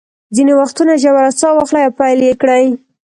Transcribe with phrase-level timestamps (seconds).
[0.35, 2.65] ځینې وختونه ژوره ساه واخلئ او پیل یې کړئ.